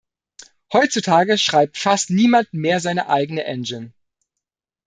[0.73, 3.93] Heutzutage schreibt fast niemand mehr seine eigene Engine.